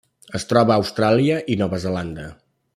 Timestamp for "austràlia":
0.83-1.37